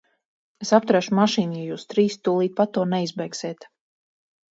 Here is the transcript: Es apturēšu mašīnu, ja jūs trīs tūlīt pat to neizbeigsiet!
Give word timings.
Es 0.65 0.69
apturēšu 0.77 1.17
mašīnu, 1.19 1.59
ja 1.59 1.65
jūs 1.71 1.83
trīs 1.93 2.15
tūlīt 2.29 2.55
pat 2.61 2.73
to 2.79 2.87
neizbeigsiet! 2.95 3.69